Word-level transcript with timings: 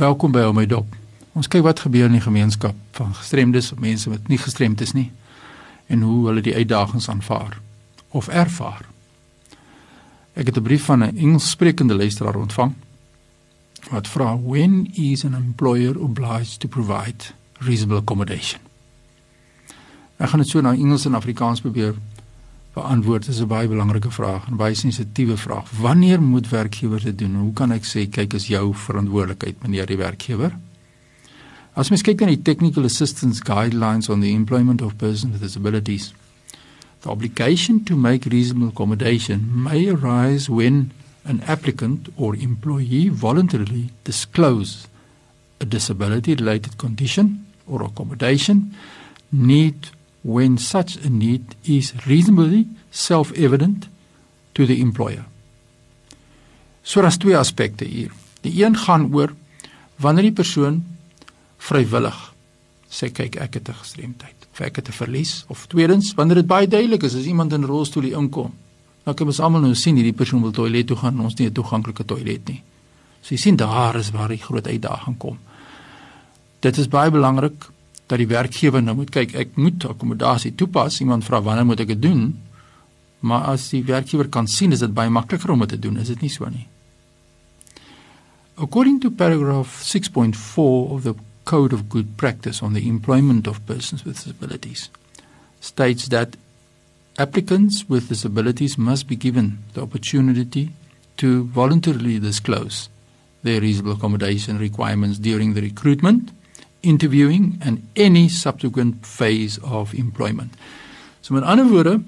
Welkom 0.00 0.32
by 0.32 0.46
my 0.56 0.62
dop. 0.64 0.94
Ons 1.36 1.48
kyk 1.52 1.60
wat 1.66 1.82
gebeur 1.84 2.06
in 2.08 2.14
die 2.16 2.24
gemeenskap 2.24 2.76
van 2.96 3.10
gestremdes 3.18 3.66
of 3.74 3.82
mense 3.84 4.08
wat 4.08 4.30
nie 4.32 4.38
gestremd 4.40 4.80
is 4.80 4.94
nie 4.96 5.10
en 5.92 6.06
hoe 6.06 6.22
hulle 6.30 6.40
die 6.40 6.54
uitdagings 6.56 7.08
aanvaar 7.12 7.58
of 8.16 8.30
ervaar. 8.32 8.86
Ek 10.32 10.48
het 10.48 10.56
'n 10.56 10.62
brief 10.62 10.84
van 10.88 11.04
'n 11.04 11.16
Engelssprekende 11.16 11.94
luisteraar 11.94 12.36
ontvang 12.40 12.72
wat 13.90 14.08
vra 14.08 14.38
when 14.40 14.88
is 14.94 15.24
an 15.24 15.34
employer 15.34 15.98
obliged 15.98 16.60
to 16.60 16.68
provide 16.68 17.34
reasonable 17.58 18.00
accommodation. 18.00 18.60
Ek 20.16 20.28
gaan 20.28 20.40
dit 20.40 20.48
so 20.48 20.60
na 20.60 20.72
Engels 20.72 21.04
en 21.04 21.14
Afrikaans 21.14 21.60
probeer 21.60 21.94
beantwoord. 22.80 23.28
Is 23.28 23.40
'n 23.40 23.46
baie 23.46 23.68
belangrike 23.68 24.10
vraag 24.10 24.48
en 24.48 24.56
baie 24.56 24.74
sensitiewe 24.74 25.36
vraag. 25.36 25.70
Wanneer 25.70 26.22
moet 26.22 26.48
werkgewers 26.48 27.02
dit 27.02 27.18
doen? 27.18 27.34
Hoe 27.34 27.52
kan 27.52 27.72
ek 27.72 27.84
sê 27.84 28.08
kyk 28.08 28.34
is 28.34 28.46
jou 28.46 28.74
verantwoordelikheid 28.74 29.62
meneer 29.62 29.86
die 29.86 29.96
werkgewer? 29.96 30.56
As 31.74 31.90
mens 31.90 32.02
kyk 32.02 32.20
na 32.20 32.26
die 32.26 32.42
technical 32.42 32.84
assistance 32.84 33.42
guidelines 33.46 34.08
on 34.08 34.20
the 34.20 34.30
employment 34.30 34.82
of 34.82 34.96
persons 34.96 35.32
with 35.32 35.40
disabilities, 35.40 36.12
the 37.00 37.08
obligation 37.08 37.84
to 37.84 37.96
make 37.96 38.30
reasonable 38.30 38.68
accommodation 38.68 39.48
may 39.54 39.88
arise 39.88 40.48
when 40.48 40.90
an 41.24 41.42
applicant 41.46 42.08
or 42.16 42.34
employee 42.34 43.08
voluntarily 43.08 43.90
disclose 44.04 44.88
a 45.60 45.64
disability 45.64 46.34
related 46.34 46.76
condition 46.76 47.46
or 47.66 47.82
accommodation 47.82 48.74
need 49.30 49.88
when 50.22 50.58
such 50.58 50.96
a 51.04 51.08
need 51.08 51.56
is 51.62 51.92
reasonably 52.06 52.66
self-evident 52.90 53.88
to 54.54 54.66
the 54.66 54.80
employer. 54.80 55.24
So 56.82 57.00
daar's 57.00 57.16
twee 57.16 57.36
aspekte 57.36 57.84
hier. 57.84 58.10
Die 58.40 58.64
een 58.64 58.76
gaan 58.76 59.14
oor 59.14 59.34
wanneer 59.96 60.30
die 60.30 60.36
persoon 60.36 60.82
vrywillig 61.60 62.18
sê 62.90 63.10
kyk 63.14 63.36
ek 63.36 63.54
het 63.54 63.68
'n 63.68 63.80
gestremdheid 63.82 64.48
of 64.52 64.60
ek 64.60 64.76
het 64.76 64.88
'n 64.88 64.92
verlies 64.92 65.44
of 65.48 65.66
tweedens 65.66 66.14
wanneer 66.14 66.42
dit 66.42 66.46
baie 66.46 66.68
duidelik 66.68 67.02
is 67.02 67.14
as 67.14 67.24
iemand 67.24 67.52
in 67.52 67.60
'n 67.60 67.66
rolstoel 67.66 68.02
hier 68.02 68.18
inkom. 68.18 68.52
Nou 69.04 69.16
kan 69.16 69.26
ons 69.26 69.40
almal 69.40 69.60
nou 69.60 69.74
sien 69.74 69.96
hierdie 69.96 70.12
persoon 70.12 70.42
wil 70.42 70.50
toilet 70.50 70.86
toe 70.86 70.96
gaan 70.96 71.14
en 71.18 71.24
ons 71.24 71.34
nie 71.34 71.46
'n 71.46 71.52
toeganklike 71.52 72.04
toilet 72.04 72.48
nie. 72.48 72.62
So 73.20 73.34
jy 73.34 73.40
sien 73.40 73.56
daar 73.56 73.96
is 73.96 74.10
waar 74.10 74.28
die 74.28 74.42
groot 74.42 74.66
uitdaging 74.66 75.18
kom. 75.18 75.38
Dit 76.60 76.78
is 76.78 76.88
baie 76.88 77.10
belangrik 77.10 77.70
dat 78.10 78.18
die 78.18 78.28
werkgewer 78.30 78.82
nou 78.82 78.96
moet 78.98 79.12
kyk 79.14 79.36
ek 79.38 79.56
moet 79.60 79.84
akkommodasie 79.86 80.54
toepas. 80.58 80.98
Iemand 81.00 81.24
vra 81.26 81.38
wanneer 81.46 81.68
moet 81.68 81.84
ek 81.84 81.92
dit 81.94 82.02
doen? 82.02 82.24
Maar 83.22 83.52
as 83.52 83.68
die 83.70 83.84
werkgewer 83.86 84.30
kan 84.32 84.48
sien 84.50 84.74
is 84.74 84.82
dit 84.82 84.94
baie 84.94 85.12
makliker 85.12 85.52
om 85.54 85.62
dit 85.62 85.76
te 85.76 85.78
doen 85.78 86.00
is 86.00 86.10
dit 86.10 86.22
nie 86.24 86.32
so 86.32 86.48
nie. 86.50 86.66
According 88.60 88.98
to 89.04 89.10
paragraph 89.10 89.78
6.4 89.86 90.34
of 90.96 91.04
the 91.04 91.14
code 91.44 91.74
of 91.74 91.88
good 91.88 92.16
practice 92.16 92.62
on 92.62 92.74
the 92.74 92.82
employment 92.86 93.46
of 93.46 93.62
persons 93.66 94.04
with 94.04 94.18
disabilities 94.18 94.90
states 95.60 96.08
that 96.08 96.36
applicants 97.16 97.84
with 97.88 98.08
disabilities 98.08 98.76
must 98.76 99.06
be 99.06 99.16
given 99.16 99.58
the 99.74 99.82
opportunity 99.82 100.70
to 101.16 101.44
voluntarily 101.44 102.18
disclose 102.18 102.88
their 103.42 103.60
reasonable 103.60 103.92
accommodation 103.92 104.58
requirements 104.58 105.18
during 105.18 105.54
the 105.54 105.60
recruitment 105.60 106.32
interviewing 106.80 107.58
and 107.60 107.82
any 107.96 108.28
subsequent 108.28 109.06
phase 109.06 109.60
of 109.62 109.94
employment. 109.94 110.54
So 111.20 111.34
met 111.34 111.44
ander 111.44 111.68
woorde, 111.68 112.00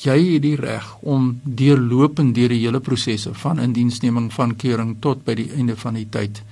jy 0.00 0.16
het 0.34 0.44
die 0.44 0.56
reg 0.56 0.86
om 1.00 1.40
deurlopend 1.44 2.34
deur 2.36 2.52
die 2.52 2.62
hele 2.62 2.80
prosesse 2.80 3.32
van 3.42 3.60
indiensneming 3.60 4.30
van 4.32 4.56
keuring 4.56 4.96
tot 5.04 5.24
by 5.24 5.36
die 5.36 5.50
einde 5.56 5.76
van 5.76 5.98
die 5.98 6.06
tyd 6.08 6.42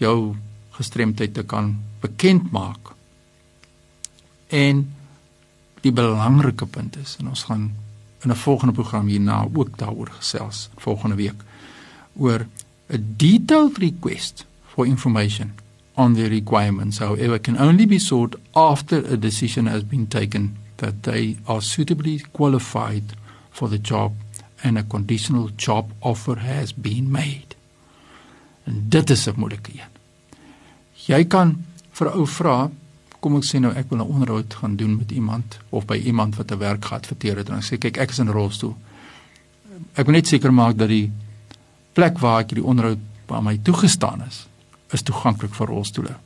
jou 0.00 0.34
gestremdheid 0.76 1.34
te 1.36 1.44
kan 1.44 1.74
bekend 2.00 2.48
maak. 2.52 2.94
En 4.48 4.86
die 5.84 5.92
belangrike 5.92 6.66
punt 6.66 6.96
is 7.00 7.16
en 7.20 7.28
ons 7.32 7.44
gaan 7.48 7.70
in 8.24 8.30
'n 8.30 8.36
volgende 8.36 8.74
program 8.74 9.06
hierna 9.06 9.48
ook 9.52 9.78
daaroor 9.78 10.10
gesels 10.10 10.68
volgende 10.76 11.16
week 11.16 11.44
oor 12.16 12.46
'n 12.88 13.14
detailed 13.16 13.78
request 13.78 14.46
for 14.66 14.86
information 14.86 15.52
on 15.96 16.14
their 16.14 16.30
requirements, 16.30 16.98
however, 16.98 17.38
can 17.38 17.58
only 17.58 17.86
be 17.86 17.98
sought 17.98 18.36
after 18.54 18.98
a 18.98 19.16
decision 19.16 19.66
has 19.66 19.82
been 19.82 20.06
taken 20.06 20.56
that 20.78 21.02
they 21.02 21.36
are 21.46 21.60
suitably 21.60 22.20
qualified 22.32 23.04
for 23.50 23.68
the 23.68 23.78
job 23.78 24.12
and 24.62 24.78
a 24.78 24.82
conditional 24.82 25.48
job 25.56 25.92
offer 26.00 26.36
has 26.36 26.72
been 26.72 27.10
made. 27.10 27.54
En 28.64 28.84
dit 28.88 29.10
is 29.10 29.26
'n 29.26 29.32
moeilike 29.36 29.72
een. 29.72 29.90
Jy 30.92 31.24
kan 31.24 31.64
vir 31.90 32.06
'n 32.06 32.18
ou 32.18 32.26
vra, 32.26 32.70
kom 33.20 33.36
ek 33.36 33.44
sê 33.44 33.60
nou 33.60 33.72
ek 33.72 33.90
wil 33.90 33.98
'n 33.98 34.08
onderhoud 34.08 34.54
gaan 34.54 34.76
doen 34.76 34.96
met 34.96 35.10
iemand 35.10 35.58
of 35.68 35.84
by 35.84 35.96
iemand 35.96 36.36
wat 36.36 36.50
'n 36.50 36.58
werk 36.58 36.84
gehad 36.84 37.06
verteer 37.06 37.36
het 37.36 37.48
en 37.48 37.56
ek 37.56 37.64
sê 37.64 37.78
kyk 37.78 37.96
ek 37.96 38.10
is 38.10 38.18
in 38.18 38.28
rolstoel. 38.28 38.76
Ek 39.94 40.06
wil 40.06 40.14
net 40.14 40.26
seker 40.26 40.52
maak 40.52 40.76
dat 40.76 40.88
die 40.88 41.12
plek 41.92 42.18
waar 42.18 42.40
ek 42.40 42.48
die 42.48 42.64
onderhoud 42.64 42.98
by 43.26 43.40
my 43.40 43.58
toegestaan 43.62 44.22
is, 44.28 44.46
is 44.92 45.02
toeganklik 45.02 45.54
vir 45.54 45.66
rolstoele. 45.66 46.16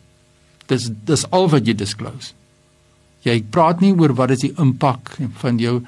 Dis 0.67 0.89
dis 1.07 1.27
al 1.31 1.49
wat 1.53 1.67
jy 1.67 1.75
disclose. 1.77 2.33
Jy 3.25 3.39
praat 3.51 3.81
nie 3.81 3.93
oor 3.97 4.13
wat 4.17 4.35
is 4.35 4.43
die 4.45 4.53
impak 4.61 5.15
van 5.41 5.59
jou 5.61 5.79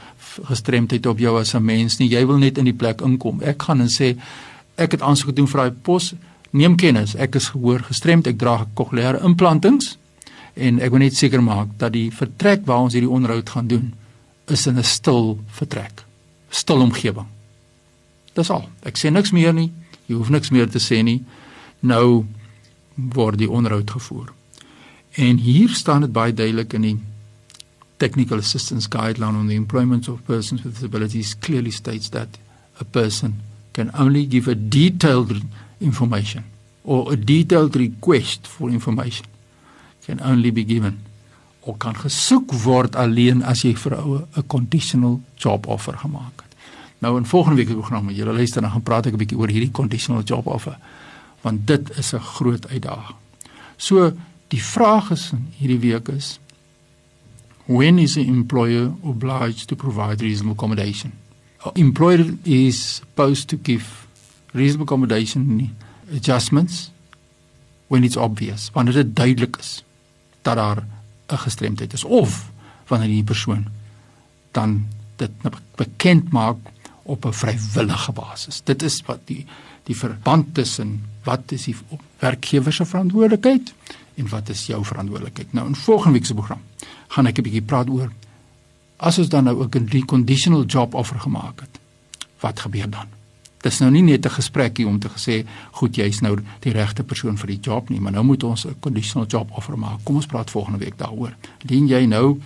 gestremdheid 0.49 1.07
op 1.07 1.19
jou 1.21 1.37
as 1.41 1.55
'n 1.55 1.65
mens 1.65 1.99
nie. 1.99 2.09
Jy 2.09 2.27
wil 2.27 2.39
net 2.39 2.59
in 2.59 2.65
die 2.65 2.73
plek 2.73 3.01
inkom. 3.01 3.43
Ek 3.43 3.63
gaan 3.63 3.81
en 3.81 3.89
sê 3.89 4.17
ek 4.77 4.93
het 4.93 5.03
aansoek 5.03 5.29
gedoen 5.29 5.49
vir 5.49 5.61
daai 5.61 5.77
pos. 5.83 6.15
Neem 6.53 6.77
kennis. 6.77 7.15
Ek 7.15 7.35
is 7.35 7.49
gehoor 7.49 7.81
gestremd. 7.81 8.27
Ek 8.27 8.39
dra 8.39 8.67
kokleaire 8.75 9.21
implantings 9.25 9.97
en 10.55 10.81
ek 10.81 10.91
wil 10.91 10.99
net 10.99 11.15
seker 11.15 11.43
maak 11.43 11.69
dat 11.77 11.93
die 11.93 12.11
vertrek 12.11 12.65
waar 12.65 12.79
ons 12.79 12.93
hierdie 12.93 13.11
onderhoud 13.11 13.49
gaan 13.49 13.67
doen 13.67 13.93
is 14.49 14.67
in 14.67 14.79
'n 14.79 14.85
stil 14.85 15.39
vertrek. 15.51 16.05
Stil 16.51 16.81
omgewing. 16.81 17.27
Dis 18.35 18.51
al. 18.51 18.69
Ek 18.83 18.97
sê 18.99 19.11
niks 19.13 19.33
meer 19.33 19.53
nie. 19.53 19.73
Jy 20.07 20.15
hoef 20.17 20.29
niks 20.29 20.51
meer 20.51 20.69
te 20.69 20.79
sê 20.79 21.03
nie. 21.03 21.25
Nou 21.81 22.25
word 22.97 23.39
die 23.39 23.51
onderhoud 23.51 23.91
gevoer. 23.91 24.33
En 25.17 25.37
hier 25.37 25.69
staan 25.69 26.01
dit 26.01 26.12
baie 26.12 26.34
duidelik 26.34 26.73
in 26.73 26.83
die 26.83 26.97
Technical 27.97 28.39
Assistance 28.39 28.89
Guideline 28.93 29.39
on 29.39 29.47
the 29.49 29.55
Employment 29.55 30.09
of 30.09 30.25
Persons 30.25 30.62
with 30.62 30.75
Disabilities 30.75 31.37
clearly 31.39 31.71
states 31.71 32.11
that 32.11 32.29
a 32.81 32.84
person 32.84 33.41
can 33.73 33.91
only 33.99 34.27
give 34.27 34.49
a 34.49 34.55
detailed 34.55 35.33
information 35.79 36.45
or 36.84 37.12
a 37.12 37.17
detailed 37.17 37.77
request 37.77 38.47
for 38.47 38.71
information 38.71 39.27
can 40.05 40.21
only 40.21 40.51
be 40.51 40.65
given 40.65 41.01
of 41.67 41.78
kan 41.78 41.97
gesoek 41.99 42.53
word 42.63 42.97
alleen 42.97 43.43
as 43.43 43.65
jy 43.65 43.75
vir 43.75 43.97
'n 43.97 44.47
conditional 44.47 45.21
job 45.37 45.67
offer 45.67 45.97
gemaak 45.99 46.43
het. 46.43 46.53
Nou 46.99 47.17
in 47.17 47.27
volgende 47.27 47.57
week 47.57 47.69
se 47.69 47.75
program, 47.75 48.11
julle 48.11 48.33
luister 48.33 48.61
dan 48.63 48.71
gaan 48.71 48.83
praat 48.83 49.07
ek 49.07 49.13
'n 49.13 49.19
bietjie 49.19 49.39
oor 49.39 49.49
hierdie 49.49 49.71
conditional 49.71 50.23
job 50.23 50.47
offer 50.47 50.78
want 51.47 51.67
dit 51.67 51.99
is 51.99 52.12
'n 52.12 52.19
groot 52.19 52.69
uitdaging. 52.69 53.17
So 53.77 54.12
die 54.49 54.62
vraag 54.62 55.11
is 55.11 55.33
hierdie 55.59 55.79
week 55.79 56.09
is 56.09 56.39
when 57.67 57.99
is 57.99 58.12
the 58.12 58.25
employer 58.25 58.93
obliged 59.01 59.69
to 59.69 59.77
provide 59.77 60.23
reasonable 60.23 60.53
accommodation? 60.53 61.12
A 61.65 61.71
employer 61.75 62.34
is 62.43 62.95
supposed 62.95 63.49
to 63.49 63.59
give 63.62 64.07
reasonable 64.53 64.84
accommodation 64.84 65.77
adjustments 66.12 66.91
when 67.87 68.05
it's 68.05 68.17
obvious, 68.17 68.71
wanneer 68.73 68.95
dit 68.95 69.17
duidelik 69.17 69.57
is 69.57 69.84
dat 70.43 70.57
daar 70.57 70.87
'n 71.27 71.39
gestremdheid 71.39 71.93
is 71.93 72.05
of 72.05 72.51
wanneer 72.87 73.09
die 73.09 73.25
persoon 73.25 73.67
dan 74.51 74.87
dit 75.17 75.31
bekend 75.75 76.31
maak 76.31 76.57
op 77.06 77.25
'n 77.25 77.33
vrywillige 77.33 78.12
basis. 78.12 78.61
Dit 78.65 78.83
is 78.83 79.03
wat 79.06 79.21
die 79.25 79.47
die 79.83 79.97
verband 79.97 80.55
tussen 80.55 81.05
wat 81.25 81.53
is 81.55 81.65
die 81.65 81.77
werkgewer 82.19 82.72
se 82.72 82.84
verantwoordelikheid 82.84 83.75
en 84.15 84.28
wat 84.28 84.48
is 84.48 84.66
jou 84.66 84.84
verantwoordelikheid. 84.84 85.53
Nou 85.53 85.66
in 85.66 85.75
volgende 85.75 86.13
week 86.13 86.27
se 86.27 86.34
program 86.34 86.63
gaan 87.09 87.27
ek 87.27 87.39
'n 87.39 87.42
bietjie 87.42 87.63
praat 87.63 87.89
oor 87.89 88.10
as 88.97 89.19
ons 89.19 89.28
dan 89.28 89.45
nou 89.45 89.63
ook 89.63 89.77
'n 89.77 90.04
conditional 90.04 90.65
job 90.65 90.95
offer 90.95 91.21
gemaak 91.21 91.60
het. 91.60 91.81
Wat 92.41 92.60
gebeur 92.60 92.91
dan? 92.91 93.07
Dit 93.60 93.72
is 93.72 93.78
nou 93.78 93.91
nie 93.91 94.03
net 94.03 94.25
'n 94.27 94.31
gesprekkie 94.31 94.86
om 94.86 94.98
te 94.98 95.09
gesê 95.09 95.47
goed 95.71 95.97
jy's 95.97 96.21
nou 96.21 96.39
die 96.60 96.72
regte 96.72 97.03
persoon 97.03 97.39
vir 97.39 97.47
die 97.47 97.60
job 97.60 97.89
nie, 97.89 98.01
maar 98.01 98.13
nou 98.13 98.25
moet 98.25 98.42
ons 98.42 98.66
'n 98.66 98.77
conditional 98.81 99.27
job 99.27 99.51
offer 99.51 99.78
maak. 99.78 99.98
Kom 100.03 100.15
ons 100.15 100.27
praat 100.27 100.51
volgende 100.51 100.78
week 100.78 100.98
daaroor. 100.98 101.34
Dien 101.65 101.86
jy 101.86 102.04
nou 102.04 102.41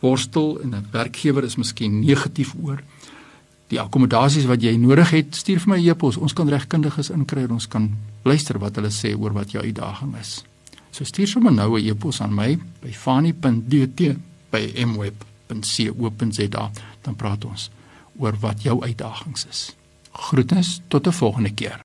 worstel 0.00 0.60
en 0.60 0.74
'n 0.74 0.86
werkgewer 0.90 1.44
is 1.44 1.56
miskien 1.56 2.00
negatief 2.00 2.54
oor 2.62 2.82
die 3.72 3.80
akkommodasies 3.80 4.46
wat 4.50 4.62
jy 4.62 4.74
nodig 4.80 5.10
het, 5.14 5.36
stuur 5.40 5.62
vir 5.64 5.72
my 5.72 5.80
e-pos. 5.80 6.18
Ons 6.20 6.34
kan 6.36 6.50
regkundiges 6.52 7.10
inkry 7.14 7.46
en 7.46 7.56
ons 7.56 7.68
kan 7.72 7.88
luister 8.28 8.58
wat 8.60 8.76
hulle 8.76 8.92
sê 8.92 9.14
oor 9.16 9.32
wat 9.36 9.54
jou 9.54 9.64
uitdaging 9.64 10.16
is. 10.20 10.42
So 10.92 11.08
stuur 11.08 11.28
sommer 11.28 11.52
nou 11.52 11.78
'n 11.78 11.86
e-pos 11.88 12.20
aan 12.20 12.34
my 12.34 12.58
by 12.82 12.92
fani.dt 12.92 14.16
by 14.50 14.84
mweb.co.za 14.84 16.70
dan 17.02 17.16
praat 17.16 17.44
ons 17.44 17.70
oor 18.18 18.36
wat 18.40 18.62
jou 18.62 18.82
uitdagings 18.82 19.46
is. 19.50 19.74
Groetnis 20.12 20.80
tot 20.88 21.06
'n 21.06 21.12
volgende 21.12 21.50
keer. 21.50 21.80